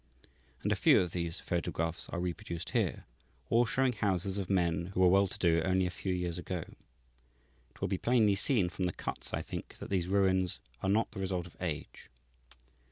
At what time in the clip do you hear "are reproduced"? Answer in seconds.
2.09-2.71